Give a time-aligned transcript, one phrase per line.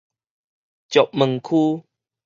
[0.89, 1.85] 石門區